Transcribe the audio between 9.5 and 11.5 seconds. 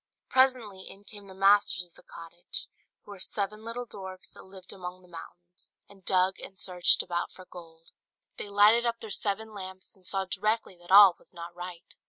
lamps, and saw directly that all was